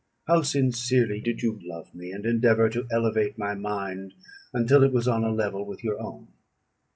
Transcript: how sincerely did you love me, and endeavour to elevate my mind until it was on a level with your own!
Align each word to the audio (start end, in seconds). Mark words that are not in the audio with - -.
how 0.25 0.41
sincerely 0.41 1.21
did 1.21 1.43
you 1.43 1.59
love 1.61 1.93
me, 1.93 2.11
and 2.11 2.25
endeavour 2.25 2.67
to 2.67 2.87
elevate 2.91 3.37
my 3.37 3.53
mind 3.53 4.15
until 4.51 4.81
it 4.81 4.91
was 4.91 5.07
on 5.07 5.23
a 5.23 5.31
level 5.31 5.63
with 5.63 5.83
your 5.83 6.01
own! 6.01 6.27